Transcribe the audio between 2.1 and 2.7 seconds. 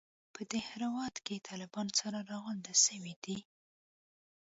راغونډ